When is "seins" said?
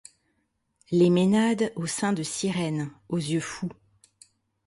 1.85-2.11